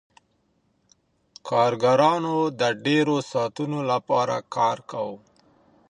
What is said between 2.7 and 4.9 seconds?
ډیرو ساعتونو لپاره کار